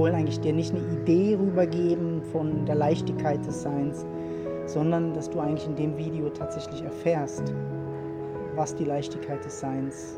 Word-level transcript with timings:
wollen 0.00 0.14
eigentlich 0.14 0.40
dir 0.40 0.54
nicht 0.54 0.74
eine 0.74 0.82
Idee 0.94 1.36
rübergeben 1.38 2.22
von 2.32 2.64
der 2.64 2.74
Leichtigkeit 2.74 3.44
des 3.44 3.60
Seins, 3.60 4.06
sondern 4.64 5.12
dass 5.12 5.28
du 5.28 5.40
eigentlich 5.40 5.66
in 5.66 5.76
dem 5.76 5.98
Video 5.98 6.30
tatsächlich 6.30 6.82
erfährst, 6.82 7.52
was 8.54 8.74
die 8.74 8.84
Leichtigkeit 8.84 9.44
des 9.44 9.60
Seins 9.60 10.16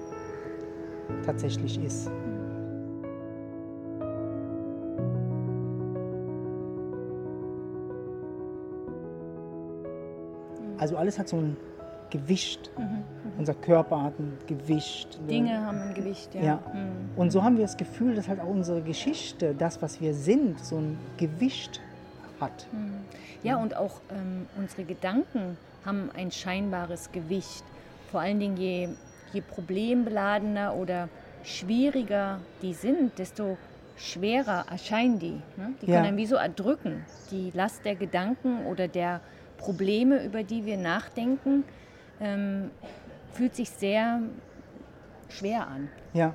tatsächlich 1.26 1.82
ist. 1.82 2.08
Also 10.78 10.96
alles 10.96 11.18
hat 11.18 11.26
so 11.26 11.38
ein 11.38 11.56
Gewicht. 12.12 12.70
Mhm, 12.76 12.84
mhm. 12.84 13.04
Unser 13.38 13.54
Körper 13.54 14.02
hat 14.02 14.18
ein 14.18 14.36
Gewicht. 14.46 15.18
Dinge 15.28 15.66
haben 15.66 15.80
ein 15.80 15.94
Gewicht, 15.94 16.34
ja. 16.34 16.42
ja. 16.42 16.54
Mhm. 16.72 17.16
Und 17.16 17.32
so 17.32 17.42
haben 17.42 17.56
wir 17.56 17.62
das 17.62 17.76
Gefühl, 17.76 18.14
dass 18.14 18.28
halt 18.28 18.38
auch 18.38 18.48
unsere 18.48 18.82
Geschichte, 18.82 19.54
das, 19.58 19.80
was 19.80 20.00
wir 20.00 20.12
sind, 20.14 20.62
so 20.62 20.76
ein 20.76 20.98
Gewicht 21.16 21.80
hat. 22.38 22.66
Mhm. 22.70 22.92
Ja, 23.42 23.56
und 23.56 23.74
auch 23.76 24.00
ähm, 24.10 24.46
unsere 24.56 24.84
Gedanken 24.84 25.56
haben 25.84 26.10
ein 26.14 26.30
scheinbares 26.30 27.10
Gewicht. 27.10 27.64
Vor 28.10 28.20
allen 28.20 28.38
Dingen, 28.38 28.56
je, 28.58 28.88
je 29.32 29.40
problembeladener 29.40 30.74
oder 30.74 31.08
schwieriger 31.42 32.38
die 32.60 32.74
sind, 32.74 33.18
desto 33.18 33.56
schwerer 33.96 34.66
erscheinen 34.70 35.18
die. 35.18 35.40
Ne? 35.56 35.74
Die 35.80 35.86
können 35.86 35.96
ja. 35.96 36.02
einen 36.02 36.16
wie 36.18 36.26
so 36.26 36.36
erdrücken. 36.36 37.04
Die 37.30 37.50
Last 37.54 37.84
der 37.84 37.94
Gedanken 37.94 38.66
oder 38.66 38.86
der 38.86 39.20
Probleme, 39.56 40.24
über 40.24 40.42
die 40.42 40.66
wir 40.66 40.76
nachdenken, 40.76 41.64
ähm, 42.22 42.70
fühlt 43.32 43.54
sich 43.54 43.70
sehr 43.70 44.20
schwer 45.28 45.66
an. 45.66 45.88
Ja. 46.12 46.34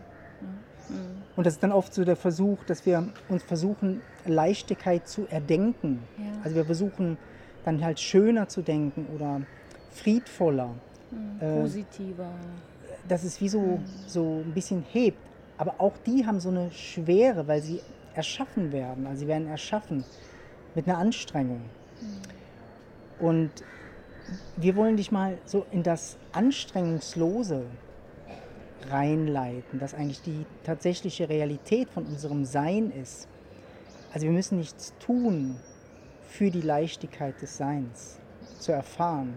Mhm. 0.89 1.23
Und 1.35 1.45
das 1.45 1.55
ist 1.55 1.63
dann 1.63 1.71
oft 1.71 1.93
so 1.93 2.03
der 2.03 2.15
Versuch, 2.15 2.63
dass 2.65 2.85
wir 2.85 3.07
uns 3.29 3.43
versuchen, 3.43 4.01
Leichtigkeit 4.25 5.07
zu 5.07 5.27
erdenken. 5.27 6.03
Ja. 6.17 6.25
Also 6.43 6.55
wir 6.55 6.65
versuchen 6.65 7.17
dann 7.63 7.83
halt 7.83 7.99
schöner 7.99 8.47
zu 8.47 8.61
denken 8.61 9.07
oder 9.13 9.41
friedvoller. 9.91 10.73
Mhm. 11.11 11.41
Äh, 11.41 11.61
positiver. 11.61 12.29
Dass 13.07 13.23
es 13.23 13.39
wie 13.39 13.49
so, 13.49 13.61
mhm. 13.61 13.85
so 14.07 14.43
ein 14.45 14.53
bisschen 14.53 14.83
hebt. 14.91 15.19
Aber 15.57 15.75
auch 15.79 15.93
die 16.05 16.25
haben 16.25 16.39
so 16.39 16.49
eine 16.49 16.71
Schwere, 16.71 17.47
weil 17.47 17.61
sie 17.61 17.81
erschaffen 18.13 18.71
werden. 18.71 19.07
Also 19.07 19.21
sie 19.21 19.27
werden 19.27 19.47
erschaffen 19.47 20.03
mit 20.75 20.87
einer 20.87 20.97
Anstrengung. 20.97 21.61
Mhm. 23.21 23.25
Und 23.25 23.51
wir 24.55 24.75
wollen 24.75 24.97
dich 24.97 25.11
mal 25.11 25.37
so 25.45 25.65
in 25.71 25.83
das 25.83 26.17
Anstrengungslose 26.31 27.65
reinleiten, 28.89 29.79
das 29.79 29.93
eigentlich 29.93 30.21
die 30.21 30.45
tatsächliche 30.63 31.29
Realität 31.29 31.89
von 31.89 32.05
unserem 32.05 32.45
Sein 32.45 32.91
ist. 32.91 33.27
Also 34.13 34.25
wir 34.25 34.33
müssen 34.33 34.57
nichts 34.57 34.93
tun 34.99 35.57
für 36.27 36.51
die 36.51 36.61
Leichtigkeit 36.61 37.41
des 37.41 37.57
Seins 37.57 38.19
zu 38.59 38.71
erfahren. 38.71 39.33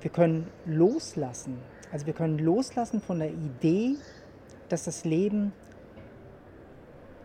Wir 0.00 0.10
können 0.10 0.48
loslassen. 0.66 1.58
Also 1.92 2.06
wir 2.06 2.14
können 2.14 2.38
loslassen 2.38 3.00
von 3.00 3.18
der 3.18 3.30
Idee, 3.30 3.96
dass 4.68 4.84
das 4.84 5.04
Leben 5.04 5.52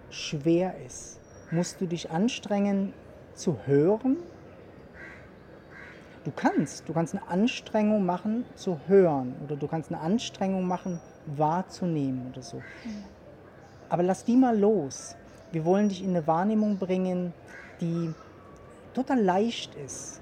schwer 0.10 0.76
ist. 0.86 1.20
Musst 1.52 1.82
du 1.82 1.88
dich 1.88 2.12
anstrengen 2.12 2.94
zu 3.34 3.58
hören 3.66 4.18
Du 6.30 6.36
kannst, 6.36 6.88
du 6.88 6.94
kannst 6.94 7.16
eine 7.16 7.28
Anstrengung 7.28 8.06
machen 8.06 8.46
zu 8.54 8.80
hören 8.86 9.34
oder 9.44 9.56
du 9.56 9.68
kannst 9.68 9.92
eine 9.92 10.00
Anstrengung 10.00 10.68
machen 10.68 11.00
wahrzunehmen 11.26 12.28
oder 12.32 12.44
so. 12.44 12.62
Aber 13.90 14.04
lass 14.04 14.26
die 14.26 14.36
mal 14.36 14.56
los. 14.56 15.16
Wir 15.52 15.66
wollen 15.66 15.90
dich 15.90 16.04
in 16.04 16.12
eine 16.12 16.28
Wahrnehmung 16.28 16.78
bringen, 16.78 17.34
die 17.82 18.14
total 18.94 19.20
leicht 19.20 19.74
ist. 19.74 20.22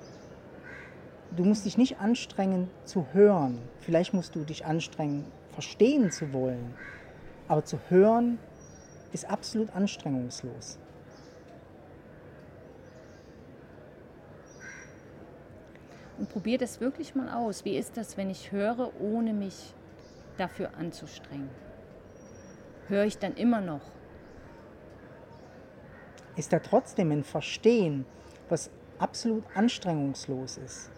Du 1.36 1.44
musst 1.44 1.66
dich 1.66 1.78
nicht 1.78 2.00
anstrengen 2.00 2.70
zu 2.86 3.08
hören. 3.12 3.60
Vielleicht 3.82 4.14
musst 4.14 4.34
du 4.34 4.46
dich 4.46 4.66
anstrengen, 4.66 5.26
verstehen 5.52 6.10
zu 6.10 6.32
wollen. 6.32 6.74
Aber 7.50 7.66
zu 7.66 7.80
hören 7.90 8.40
ist 9.12 9.30
absolut 9.30 9.76
anstrengungslos. 9.76 10.80
Und 16.18 16.30
probier 16.30 16.58
das 16.58 16.82
wirklich 16.82 17.16
mal 17.16 17.30
aus. 17.30 17.64
Wie 17.64 17.78
ist 17.78 17.96
das, 17.98 18.18
wenn 18.18 18.30
ich 18.30 18.52
höre, 18.52 18.92
ohne 19.00 19.34
mich 19.34 19.74
dafür 20.38 20.72
anzustrengen? 20.78 21.50
Höre 22.88 23.06
ich 23.06 23.18
dann 23.18 23.36
immer 23.36 23.62
noch? 23.62 23.82
Ist 26.36 26.54
da 26.54 26.60
trotzdem 26.60 27.12
ein 27.12 27.24
Verstehen, 27.24 28.06
was 28.50 28.70
absolut 29.00 29.44
anstrengungslos 29.56 30.58
ist? 30.58 30.92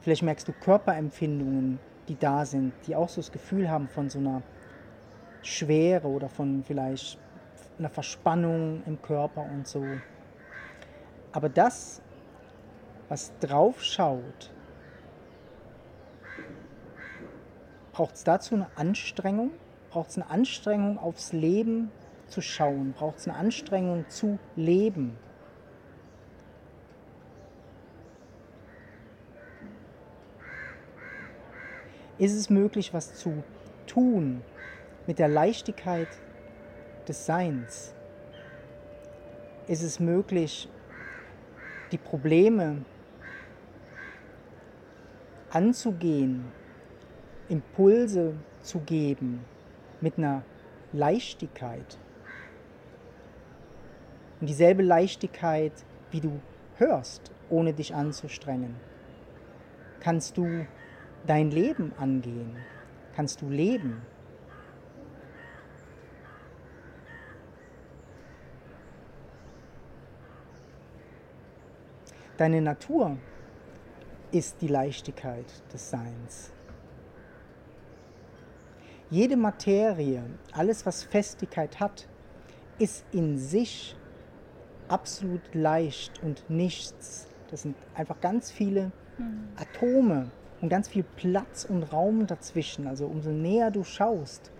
Vielleicht 0.00 0.22
merkst 0.22 0.48
du 0.48 0.52
Körperempfindungen, 0.52 1.78
die 2.08 2.18
da 2.18 2.46
sind, 2.46 2.72
die 2.86 2.96
auch 2.96 3.08
so 3.08 3.20
das 3.20 3.30
Gefühl 3.30 3.70
haben 3.70 3.86
von 3.88 4.08
so 4.08 4.18
einer 4.18 4.42
Schwere 5.42 6.08
oder 6.08 6.28
von 6.28 6.64
vielleicht 6.64 7.18
einer 7.80 7.90
Verspannung 7.90 8.82
im 8.86 9.00
Körper 9.02 9.42
und 9.42 9.66
so. 9.66 9.84
Aber 11.32 11.48
das, 11.48 12.00
was 13.08 13.32
drauf 13.40 13.82
schaut, 13.82 14.52
braucht 17.92 18.14
es 18.14 18.24
dazu 18.24 18.54
eine 18.54 18.68
Anstrengung? 18.76 19.50
Braucht 19.90 20.10
es 20.10 20.16
eine 20.16 20.30
Anstrengung, 20.30 20.98
aufs 20.98 21.32
Leben 21.32 21.90
zu 22.28 22.40
schauen? 22.40 22.92
Braucht 22.92 23.18
es 23.18 23.26
eine 23.26 23.36
Anstrengung 23.36 24.08
zu 24.08 24.38
leben? 24.56 25.16
Ist 32.18 32.34
es 32.34 32.50
möglich, 32.50 32.92
was 32.92 33.14
zu 33.14 33.42
tun 33.86 34.42
mit 35.06 35.18
der 35.18 35.28
Leichtigkeit 35.28 36.08
des 37.10 37.26
Seins 37.26 37.92
ist 39.66 39.82
es 39.82 39.98
möglich, 39.98 40.68
die 41.90 41.98
Probleme 41.98 42.84
anzugehen, 45.50 46.44
Impulse 47.48 48.34
zu 48.62 48.78
geben 48.78 49.44
mit 50.00 50.18
einer 50.18 50.44
Leichtigkeit. 50.92 51.98
Und 54.40 54.46
dieselbe 54.46 54.84
Leichtigkeit, 54.84 55.72
wie 56.12 56.20
du 56.20 56.40
hörst, 56.76 57.32
ohne 57.48 57.72
dich 57.72 57.92
anzustrengen, 57.92 58.76
kannst 59.98 60.36
du 60.36 60.64
dein 61.26 61.50
Leben 61.50 61.92
angehen, 61.98 62.54
kannst 63.16 63.42
du 63.42 63.48
leben. 63.48 64.00
Deine 72.40 72.62
Natur 72.62 73.18
ist 74.32 74.62
die 74.62 74.66
Leichtigkeit 74.66 75.44
des 75.74 75.90
Seins. 75.90 76.50
Jede 79.10 79.36
Materie, 79.36 80.22
alles 80.52 80.86
was 80.86 81.02
Festigkeit 81.04 81.80
hat, 81.80 82.08
ist 82.78 83.04
in 83.12 83.36
sich 83.36 83.94
absolut 84.88 85.54
leicht 85.54 86.22
und 86.22 86.48
nichts. 86.48 87.28
Das 87.50 87.60
sind 87.60 87.76
einfach 87.94 88.22
ganz 88.22 88.50
viele 88.50 88.90
mhm. 89.18 89.48
Atome 89.56 90.30
und 90.62 90.70
ganz 90.70 90.88
viel 90.88 91.04
Platz 91.16 91.66
und 91.66 91.82
Raum 91.92 92.26
dazwischen. 92.26 92.86
Also 92.86 93.04
umso 93.04 93.32
näher 93.32 93.70
du 93.70 93.84
schaust, 93.84 94.50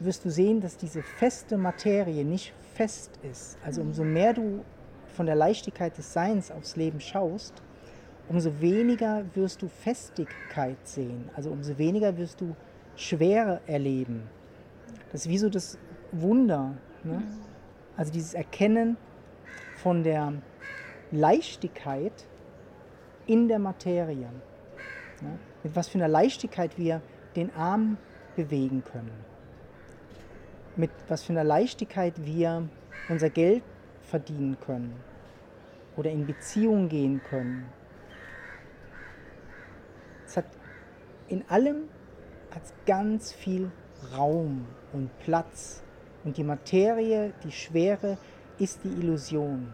wirst 0.00 0.24
du 0.24 0.30
sehen, 0.30 0.62
dass 0.62 0.78
diese 0.78 1.02
feste 1.02 1.58
Materie 1.58 2.24
nicht 2.24 2.54
fest 2.72 3.10
ist. 3.30 3.58
Also 3.62 3.82
umso 3.82 4.04
mehr 4.04 4.32
du 4.32 4.64
von 5.12 5.26
der 5.26 5.34
Leichtigkeit 5.34 5.96
des 5.96 6.12
Seins 6.12 6.50
aufs 6.50 6.76
Leben 6.76 7.00
schaust, 7.00 7.54
umso 8.28 8.60
weniger 8.60 9.24
wirst 9.34 9.62
du 9.62 9.68
Festigkeit 9.68 10.78
sehen. 10.84 11.28
Also 11.34 11.50
umso 11.50 11.76
weniger 11.78 12.16
wirst 12.16 12.40
du 12.40 12.54
Schwere 12.96 13.60
erleben. 13.66 14.28
Das 15.10 15.22
ist 15.22 15.28
wie 15.28 15.38
so 15.38 15.48
das 15.48 15.78
Wunder. 16.12 16.74
Ne? 17.04 17.22
Also 17.96 18.12
dieses 18.12 18.34
Erkennen 18.34 18.96
von 19.76 20.02
der 20.02 20.32
Leichtigkeit 21.10 22.26
in 23.26 23.48
der 23.48 23.58
Materie. 23.58 24.28
Ne? 25.20 25.38
Mit 25.62 25.76
was 25.76 25.88
für 25.88 25.98
einer 25.98 26.08
Leichtigkeit 26.08 26.78
wir 26.78 27.02
den 27.36 27.54
Arm 27.54 27.98
bewegen 28.36 28.82
können. 28.84 29.12
Mit 30.76 30.90
was 31.08 31.22
für 31.22 31.32
einer 31.32 31.44
Leichtigkeit 31.44 32.14
wir 32.24 32.68
unser 33.08 33.30
Geld 33.30 33.62
verdienen 34.02 34.58
können 34.60 34.94
oder 35.96 36.10
in 36.10 36.26
Beziehung 36.26 36.88
gehen 36.88 37.22
können. 37.22 37.66
Es 40.26 40.36
hat 40.36 40.46
in 41.28 41.48
allem 41.48 41.88
hat 42.54 42.62
ganz 42.86 43.32
viel 43.32 43.70
Raum 44.16 44.66
und 44.92 45.16
Platz. 45.20 45.82
Und 46.24 46.36
die 46.36 46.44
Materie, 46.44 47.32
die 47.42 47.50
Schwere, 47.50 48.18
ist 48.58 48.84
die 48.84 48.88
Illusion. 48.88 49.72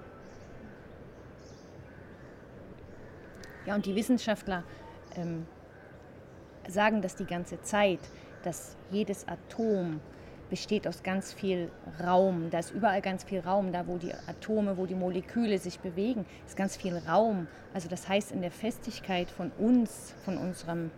Ja, 3.67 3.75
und 3.75 3.85
die 3.85 3.95
Wissenschaftler 3.95 4.65
ähm, 5.15 5.47
sagen 6.69 7.03
das 7.03 7.17
die 7.17 7.27
ganze 7.27 7.61
Zeit, 7.61 8.01
dass 8.43 8.77
jedes 8.91 9.27
Atom 9.29 10.01
besteht 10.51 10.87
aus 10.87 11.03
ganz 11.03 11.33
viel 11.33 11.71
Raum. 12.05 12.51
Da 12.51 12.59
ist 12.59 12.71
überall 12.71 13.01
ganz 13.03 13.25
viel 13.25 13.41
Raum. 13.41 13.73
Da, 13.73 13.87
wo 13.87 13.97
die 13.97 14.13
Atome, 14.27 14.77
wo 14.77 14.87
die 14.87 14.95
Moleküle 14.95 15.59
sich 15.59 15.81
bewegen, 15.81 16.25
ist 16.47 16.57
ganz 16.57 16.77
viel 16.77 16.97
Raum. 16.97 17.47
Also 17.75 17.89
das 17.89 18.09
heißt, 18.09 18.33
in 18.33 18.41
der 18.41 18.51
Festigkeit 18.51 19.31
von 19.31 19.53
uns, 19.59 20.15
von 20.25 20.39
unserem 20.39 20.91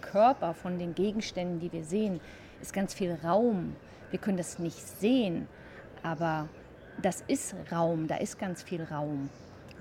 Körper, 0.00 0.54
von 0.54 0.78
den 0.78 0.94
Gegenständen, 0.94 1.60
die 1.60 1.72
wir 1.72 1.84
sehen, 1.84 2.20
ist 2.60 2.72
ganz 2.72 2.94
viel 2.94 3.16
Raum. 3.24 3.76
Wir 4.10 4.18
können 4.18 4.36
das 4.36 4.58
nicht 4.58 4.78
sehen, 4.78 5.48
aber 6.02 6.48
das 7.02 7.22
ist 7.26 7.54
Raum, 7.70 8.06
da 8.06 8.16
ist 8.16 8.38
ganz 8.38 8.62
viel 8.62 8.82
Raum. 8.82 9.28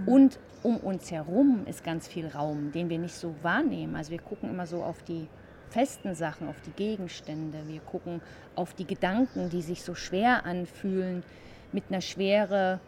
Und 0.06 0.40
um 0.64 0.78
uns 0.78 1.12
herum 1.12 1.66
ist 1.68 1.84
ganz 1.84 2.08
viel 2.08 2.28
Raum, 2.28 2.72
den 2.72 2.90
wir 2.90 3.00
nicht 3.00 3.16
so 3.16 3.36
wahrnehmen. 3.42 3.96
Also 3.96 4.12
wir 4.12 4.20
gucken 4.20 4.50
immer 4.50 4.66
so 4.66 4.84
auf 4.84 5.04
die 5.04 5.28
festen 5.70 6.16
Sachen, 6.16 6.48
auf 6.48 6.56
die 6.66 6.72
Gegenstände. 6.72 7.60
Wir 7.68 7.80
gucken 7.82 8.22
auf 8.56 8.74
die 8.74 8.86
Gedanken, 8.86 9.50
die 9.50 9.62
sich 9.62 9.84
so 9.84 9.96
schwer 9.96 10.46
anfühlen, 10.46 11.24
mit 11.72 11.86
einer 11.90 12.02
Schwere, 12.02 12.80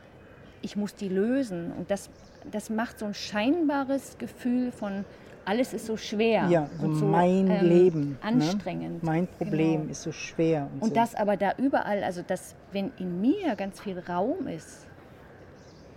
ich 0.61 0.75
muss 0.75 0.95
die 0.95 1.09
lösen. 1.09 1.71
Und 1.77 1.91
das, 1.91 2.09
das 2.51 2.69
macht 2.69 2.99
so 2.99 3.05
ein 3.05 3.13
scheinbares 3.13 4.17
Gefühl 4.17 4.71
von, 4.71 5.05
alles 5.45 5.73
ist 5.73 5.85
so 5.85 5.95
schwer. 5.95 6.47
Ja, 6.49 6.69
so, 6.79 6.93
so 6.93 7.05
mein 7.05 7.49
ähm, 7.49 7.65
Leben. 7.65 8.09
Ne? 8.09 8.17
Anstrengend. 8.21 9.01
Ne? 9.03 9.09
Mein 9.09 9.27
Problem 9.27 9.81
genau. 9.81 9.91
ist 9.91 10.03
so 10.03 10.11
schwer. 10.11 10.69
Und, 10.75 10.81
und 10.81 10.89
so. 10.89 10.95
das 10.95 11.15
aber 11.15 11.37
da 11.37 11.53
überall, 11.57 12.03
also 12.03 12.21
dass, 12.21 12.55
wenn 12.73 12.91
in 12.99 13.21
mir 13.21 13.55
ganz 13.55 13.79
viel 13.79 13.97
Raum 13.99 14.47
ist, 14.47 14.85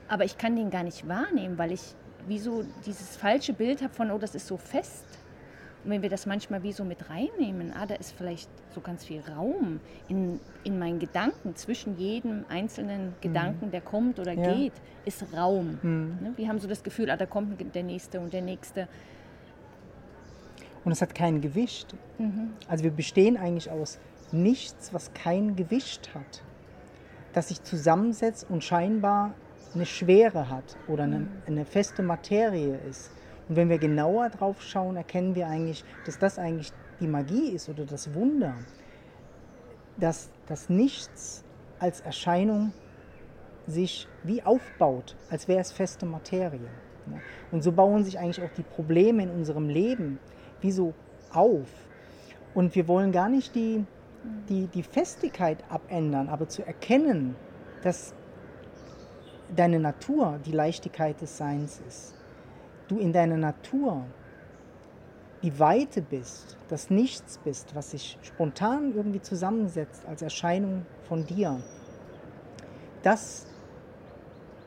aber 0.08 0.24
ich 0.24 0.38
kann 0.38 0.56
den 0.56 0.70
gar 0.70 0.84
nicht 0.84 1.08
wahrnehmen, 1.08 1.58
weil 1.58 1.72
ich 1.72 1.94
wie 2.28 2.38
so 2.38 2.64
dieses 2.86 3.16
falsche 3.16 3.52
Bild 3.52 3.82
habe 3.82 3.92
von, 3.92 4.10
oh, 4.10 4.18
das 4.18 4.34
ist 4.34 4.46
so 4.46 4.56
fest. 4.56 5.04
Und 5.84 5.90
wenn 5.90 6.02
wir 6.02 6.10
das 6.10 6.26
manchmal 6.26 6.62
wie 6.62 6.72
so 6.72 6.84
mit 6.84 7.08
reinnehmen, 7.08 7.72
ah, 7.72 7.86
da 7.86 7.94
ist 7.94 8.12
vielleicht 8.12 8.50
so 8.74 8.80
ganz 8.80 9.04
viel 9.04 9.22
Raum 9.22 9.80
in, 10.08 10.38
in 10.62 10.78
meinen 10.78 10.98
Gedanken, 10.98 11.56
zwischen 11.56 11.96
jedem 11.96 12.44
einzelnen 12.48 13.14
Gedanken, 13.20 13.66
mhm. 13.66 13.70
der 13.70 13.80
kommt 13.80 14.18
oder 14.18 14.32
ja. 14.32 14.52
geht, 14.52 14.72
ist 15.04 15.24
Raum. 15.34 15.78
Mhm. 15.82 16.18
Ne? 16.20 16.32
Wir 16.36 16.48
haben 16.48 16.58
so 16.58 16.68
das 16.68 16.82
Gefühl, 16.82 17.10
ah, 17.10 17.16
da 17.16 17.26
kommt 17.26 17.74
der 17.74 17.82
nächste 17.82 18.20
und 18.20 18.32
der 18.32 18.42
nächste. 18.42 18.88
Und 20.84 20.92
es 20.92 21.00
hat 21.00 21.14
kein 21.14 21.40
Gewicht. 21.40 21.94
Mhm. 22.18 22.52
Also 22.68 22.84
wir 22.84 22.90
bestehen 22.90 23.36
eigentlich 23.36 23.70
aus 23.70 23.98
nichts, 24.32 24.92
was 24.92 25.12
kein 25.14 25.56
Gewicht 25.56 26.14
hat, 26.14 26.42
das 27.32 27.48
sich 27.48 27.62
zusammensetzt 27.62 28.46
und 28.48 28.62
scheinbar 28.64 29.34
eine 29.74 29.86
Schwere 29.86 30.48
hat 30.48 30.76
oder 30.88 31.04
eine, 31.04 31.20
mhm. 31.20 31.28
eine 31.46 31.64
feste 31.64 32.02
Materie 32.02 32.78
ist. 32.88 33.10
Und 33.50 33.56
wenn 33.56 33.69
wir 33.69 33.79
genauer 33.79 34.31
drauf 34.31 34.62
schauen, 34.62 34.94
erkennen 34.94 35.35
wir 35.35 35.49
eigentlich, 35.49 35.85
dass 36.06 36.20
das 36.20 36.38
eigentlich 36.38 36.73
die 37.00 37.08
Magie 37.08 37.50
ist 37.50 37.69
oder 37.69 37.85
das 37.85 38.14
Wunder, 38.14 38.55
dass 39.99 40.31
das 40.47 40.69
Nichts 40.69 41.43
als 41.81 42.00
Erscheinung 42.00 42.73
sich 43.67 44.06
wie 44.23 44.41
aufbaut, 44.44 45.17
als 45.31 45.49
wäre 45.49 45.58
es 45.58 45.73
feste 45.73 46.06
Materie. 46.06 46.69
Und 47.50 47.64
so 47.64 47.73
bauen 47.73 48.05
sich 48.05 48.20
eigentlich 48.20 48.41
auch 48.41 48.55
die 48.56 48.62
Probleme 48.62 49.25
in 49.25 49.31
unserem 49.31 49.69
Leben 49.69 50.20
wie 50.61 50.70
so 50.70 50.94
auf. 51.32 51.67
Und 52.55 52.76
wir 52.76 52.87
wollen 52.87 53.11
gar 53.11 53.29
nicht 53.29 53.56
die, 53.56 53.85
die, 54.49 54.69
die 54.69 54.85
Festigkeit 54.85 55.58
abändern, 55.69 56.29
aber 56.29 56.49
zu 56.49 56.64
erkennen, 56.64 57.35
dass 57.82 58.14
deine 59.56 59.81
Natur 59.81 60.38
die 60.47 60.52
Leichtigkeit 60.52 61.20
des 61.20 61.37
Seins 61.37 61.82
ist. 61.88 62.19
Du 62.90 62.98
in 62.98 63.12
deiner 63.12 63.37
Natur 63.37 64.04
die 65.44 65.60
Weite 65.60 66.02
bist, 66.02 66.56
das 66.69 66.90
Nichts 66.90 67.38
bist, 67.38 67.76
was 67.76 67.92
sich 67.92 68.19
spontan 68.20 68.92
irgendwie 68.96 69.20
zusammensetzt 69.20 70.04
als 70.06 70.22
Erscheinung 70.22 70.84
von 71.04 71.25
dir. 71.25 71.62
Das 73.04 73.46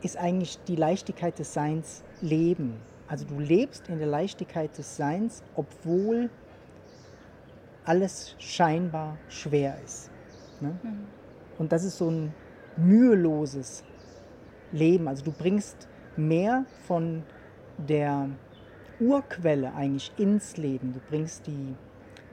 ist 0.01 0.15
eigentlich 0.15 0.57
die 0.69 0.77
Leichtigkeit 0.77 1.37
des 1.37 1.53
Seins 1.53 2.01
Leben. 2.21 2.79
Also 3.09 3.25
du 3.25 3.39
lebst 3.39 3.89
in 3.89 3.97
der 3.97 4.07
Leichtigkeit 4.07 4.77
des 4.77 4.95
Seins, 4.95 5.43
obwohl 5.55 6.29
alles 7.83 8.35
scheinbar 8.37 9.17
schwer 9.27 9.77
ist. 9.83 10.09
Ne? 10.61 10.77
Mhm. 10.81 11.07
Und 11.57 11.73
das 11.73 11.83
ist 11.83 11.97
so 11.97 12.09
ein 12.09 12.33
müheloses 12.77 13.83
Leben. 14.71 15.09
Also 15.09 15.25
du 15.25 15.33
bringst 15.33 15.89
mehr 16.15 16.65
von 16.87 17.23
der 17.77 18.29
Urquelle 18.99 19.73
eigentlich 19.73 20.11
ins 20.17 20.57
Leben. 20.57 20.93
Du 20.93 20.99
bringst 21.09 21.47
die, 21.47 21.75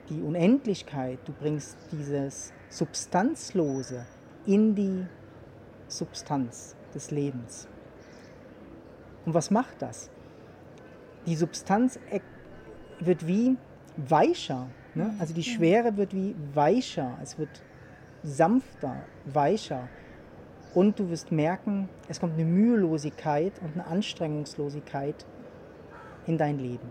die 0.09 0.21
Unendlichkeit, 0.21 1.19
du 1.25 1.33
bringst 1.33 1.77
dieses 1.91 2.53
Substanzlose 2.69 4.05
in 4.45 4.75
die 4.75 5.05
Substanz 5.87 6.75
des 6.93 7.11
Lebens. 7.11 7.67
Und 9.25 9.33
was 9.33 9.51
macht 9.51 9.81
das? 9.81 10.09
Die 11.25 11.35
Substanz 11.35 11.99
wird 12.99 13.27
wie 13.27 13.57
weicher. 13.97 14.67
Ne? 14.95 15.13
Also 15.19 15.33
die 15.33 15.43
Schwere 15.43 15.97
wird 15.97 16.13
wie 16.13 16.35
weicher. 16.53 17.17
Es 17.21 17.37
wird 17.37 17.61
sanfter, 18.23 19.03
weicher. 19.25 19.87
Und 20.73 20.99
du 20.99 21.09
wirst 21.09 21.31
merken, 21.31 21.89
es 22.07 22.19
kommt 22.19 22.33
eine 22.33 22.45
Mühelosigkeit 22.45 23.53
und 23.61 23.73
eine 23.73 23.85
Anstrengungslosigkeit 23.87 25.25
in 26.27 26.37
dein 26.37 26.59
Leben. 26.59 26.87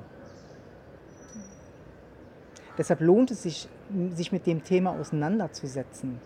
Deshalb 2.76 3.00
lohnt 3.00 3.30
es 3.30 3.42
sich, 3.42 3.68
sich 4.10 4.32
mit 4.32 4.46
dem 4.46 4.64
Thema 4.64 4.90
auseinanderzusetzen. 4.98 6.20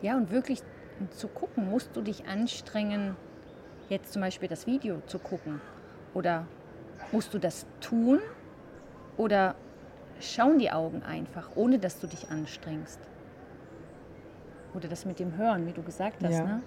Ja, 0.00 0.16
und 0.16 0.30
wirklich 0.30 0.62
zu 1.10 1.28
gucken, 1.28 1.70
musst 1.70 1.96
du 1.96 2.02
dich 2.02 2.26
anstrengen, 2.26 3.16
jetzt 3.88 4.12
zum 4.12 4.22
Beispiel 4.22 4.48
das 4.48 4.66
Video 4.66 5.00
zu 5.06 5.18
gucken? 5.18 5.60
Oder 6.12 6.46
musst 7.12 7.32
du 7.34 7.38
das 7.38 7.66
tun? 7.80 8.20
Oder 9.16 9.54
schauen 10.20 10.58
die 10.58 10.70
Augen 10.70 11.02
einfach, 11.02 11.50
ohne 11.54 11.78
dass 11.78 12.00
du 12.00 12.06
dich 12.06 12.30
anstrengst? 12.30 13.00
Oder 14.74 14.88
das 14.88 15.04
mit 15.04 15.18
dem 15.18 15.36
Hören, 15.36 15.66
wie 15.66 15.72
du 15.72 15.82
gesagt 15.82 16.22
hast. 16.22 16.32
Ja. 16.32 16.44
Ne? 16.44 16.62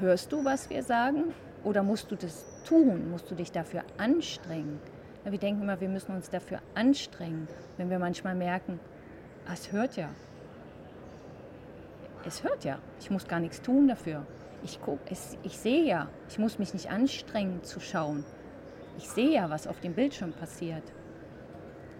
Hörst 0.00 0.32
du, 0.32 0.44
was 0.44 0.70
wir 0.70 0.82
sagen? 0.82 1.34
Oder 1.64 1.82
musst 1.82 2.10
du 2.10 2.16
das 2.16 2.62
tun? 2.64 3.10
Musst 3.10 3.30
du 3.30 3.34
dich 3.34 3.52
dafür 3.52 3.82
anstrengen? 3.96 4.78
Ja, 5.24 5.32
wir 5.32 5.38
denken 5.38 5.62
immer, 5.62 5.80
wir 5.80 5.88
müssen 5.88 6.14
uns 6.14 6.30
dafür 6.30 6.60
anstrengen, 6.74 7.48
wenn 7.76 7.90
wir 7.90 7.98
manchmal 7.98 8.34
merken, 8.34 8.78
ah, 9.46 9.52
es 9.52 9.72
hört 9.72 9.96
ja. 9.96 10.08
Es 12.24 12.44
hört 12.44 12.64
ja. 12.64 12.78
Ich 13.00 13.10
muss 13.10 13.26
gar 13.26 13.40
nichts 13.40 13.60
tun 13.60 13.88
dafür. 13.88 14.24
Ich, 14.62 14.80
guck, 14.84 14.98
es, 15.10 15.36
ich 15.42 15.58
sehe 15.58 15.84
ja. 15.84 16.08
Ich 16.28 16.38
muss 16.38 16.58
mich 16.58 16.72
nicht 16.72 16.90
anstrengen 16.90 17.62
zu 17.62 17.80
schauen. 17.80 18.24
Ich 18.96 19.08
sehe 19.08 19.30
ja, 19.30 19.50
was 19.50 19.66
auf 19.66 19.80
dem 19.80 19.94
Bildschirm 19.94 20.32
passiert. 20.32 20.82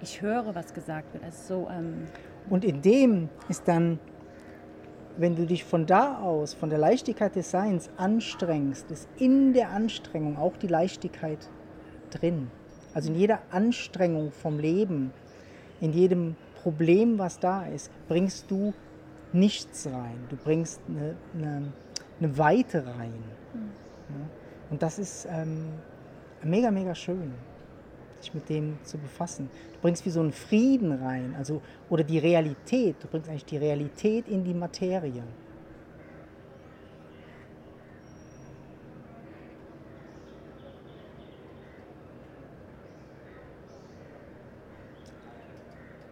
Ich 0.00 0.22
höre, 0.22 0.54
was 0.54 0.74
gesagt 0.74 1.12
wird. 1.12 1.24
Also 1.24 1.62
so, 1.62 1.70
ähm 1.70 2.06
Und 2.50 2.64
in 2.64 2.82
dem 2.82 3.28
ist 3.48 3.66
dann 3.66 3.98
wenn 5.18 5.34
du 5.34 5.46
dich 5.46 5.64
von 5.64 5.84
da 5.84 6.18
aus, 6.18 6.54
von 6.54 6.70
der 6.70 6.78
Leichtigkeit 6.78 7.34
des 7.34 7.50
Seins 7.50 7.90
anstrengst, 7.96 8.90
ist 8.90 9.08
in 9.18 9.52
der 9.52 9.70
Anstrengung 9.70 10.38
auch 10.38 10.56
die 10.56 10.68
Leichtigkeit 10.68 11.48
drin. 12.10 12.50
Also 12.94 13.10
in 13.12 13.18
jeder 13.18 13.40
Anstrengung 13.50 14.32
vom 14.32 14.58
Leben, 14.58 15.12
in 15.80 15.92
jedem 15.92 16.36
Problem, 16.62 17.18
was 17.18 17.38
da 17.40 17.66
ist, 17.66 17.90
bringst 18.08 18.50
du 18.50 18.72
nichts 19.32 19.86
rein. 19.86 20.18
Du 20.30 20.36
bringst 20.36 20.80
eine, 20.88 21.16
eine, 21.34 21.72
eine 22.20 22.38
Weite 22.38 22.86
rein. 22.86 23.12
Mhm. 23.54 24.30
Und 24.70 24.82
das 24.82 24.98
ist 24.98 25.26
ähm, 25.30 25.66
mega, 26.42 26.70
mega 26.70 26.94
schön 26.94 27.32
sich 28.20 28.34
mit 28.34 28.48
dem 28.48 28.78
zu 28.84 28.98
befassen. 28.98 29.50
Du 29.74 29.80
bringst 29.80 30.04
wie 30.04 30.10
so 30.10 30.20
einen 30.20 30.32
Frieden 30.32 30.92
rein, 30.92 31.34
also 31.36 31.62
oder 31.88 32.04
die 32.04 32.18
Realität. 32.18 32.96
Du 33.00 33.08
bringst 33.08 33.28
eigentlich 33.28 33.44
die 33.44 33.56
Realität 33.56 34.28
in 34.28 34.44
die 34.44 34.54
Materie. 34.54 35.22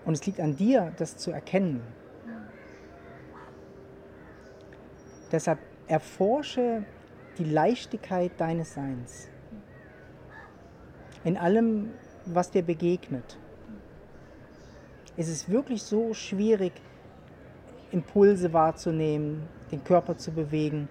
Und 0.04 0.14
es 0.14 0.24
liegt 0.24 0.38
an 0.38 0.54
dir, 0.54 0.92
das 0.96 1.16
zu 1.16 1.32
erkennen. 1.32 1.80
Deshalb 5.32 5.58
erforsche 5.88 6.84
die 7.38 7.44
Leichtigkeit 7.44 8.30
deines 8.38 8.74
Seins 8.74 9.28
in 11.26 11.36
allem, 11.36 11.90
was 12.24 12.52
dir 12.52 12.62
begegnet. 12.62 13.36
Es 15.16 15.28
ist 15.28 15.50
wirklich 15.50 15.82
so 15.82 16.14
schwierig, 16.14 16.72
Impulse 17.90 18.52
wahrzunehmen, 18.52 19.42
den 19.72 19.82
Körper 19.82 20.16
zu 20.16 20.30
bewegen, 20.30 20.88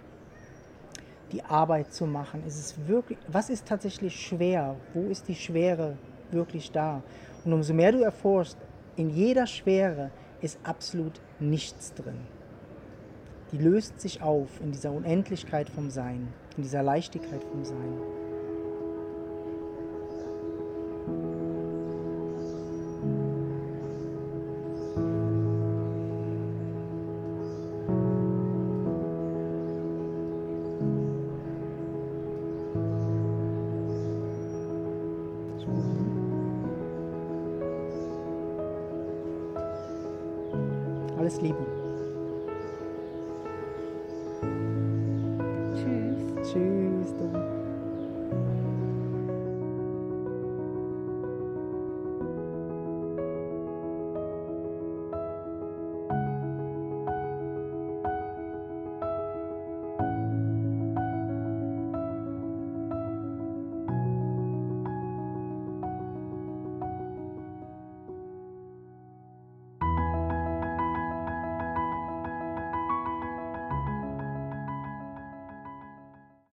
die 1.31 1.41
Arbeit 1.41 1.93
zu 1.93 2.05
machen. 2.05 2.43
Es 2.45 2.59
ist 2.59 2.85
wirklich, 2.85 3.17
was 3.29 3.49
ist 3.49 3.65
tatsächlich 3.65 4.19
schwer? 4.19 4.75
Wo 4.93 5.07
ist 5.07 5.29
die 5.29 5.35
Schwere 5.35 5.97
wirklich 6.31 6.69
da? 6.71 7.01
Und 7.45 7.53
umso 7.53 7.73
mehr 7.73 7.93
du 7.93 8.01
erforschst, 8.01 8.57
in 8.97 9.09
jeder 9.09 9.47
Schwere 9.47 10.11
ist 10.41 10.59
absolut 10.63 11.21
nichts 11.39 11.93
drin. 11.93 12.19
Die 13.53 13.57
löst 13.57 14.01
sich 14.01 14.21
auf 14.21 14.49
in 14.61 14.73
dieser 14.73 14.91
Unendlichkeit 14.91 15.69
vom 15.69 15.89
Sein, 15.89 16.27
in 16.57 16.63
dieser 16.63 16.83
Leichtigkeit 16.83 17.43
vom 17.45 17.63
Sein. 17.63 18.24
Alles 41.25 41.41
Liebe. 41.41 41.74